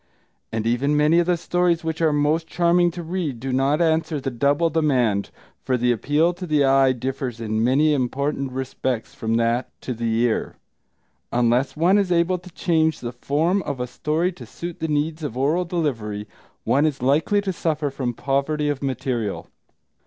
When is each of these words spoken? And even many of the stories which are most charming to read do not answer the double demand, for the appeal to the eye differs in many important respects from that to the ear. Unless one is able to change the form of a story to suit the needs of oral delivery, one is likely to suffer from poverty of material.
And 0.51 0.65
even 0.65 0.97
many 0.97 1.19
of 1.19 1.27
the 1.27 1.37
stories 1.37 1.83
which 1.83 2.01
are 2.01 2.11
most 2.11 2.47
charming 2.47 2.89
to 2.89 3.03
read 3.03 3.39
do 3.39 3.53
not 3.53 3.79
answer 3.83 4.19
the 4.19 4.31
double 4.31 4.71
demand, 4.71 5.29
for 5.63 5.77
the 5.77 5.91
appeal 5.91 6.33
to 6.33 6.47
the 6.47 6.63
eye 6.65 6.91
differs 6.91 7.39
in 7.39 7.63
many 7.63 7.93
important 7.93 8.51
respects 8.51 9.13
from 9.13 9.35
that 9.35 9.69
to 9.81 9.93
the 9.93 10.11
ear. 10.21 10.55
Unless 11.31 11.77
one 11.77 11.99
is 11.99 12.11
able 12.11 12.39
to 12.39 12.49
change 12.49 12.99
the 12.99 13.11
form 13.13 13.61
of 13.61 13.79
a 13.79 13.85
story 13.85 14.31
to 14.31 14.45
suit 14.47 14.79
the 14.79 14.87
needs 14.87 15.21
of 15.21 15.37
oral 15.37 15.65
delivery, 15.65 16.27
one 16.63 16.87
is 16.87 17.03
likely 17.03 17.39
to 17.39 17.53
suffer 17.53 17.91
from 17.91 18.15
poverty 18.15 18.69
of 18.69 18.81
material. 18.81 19.51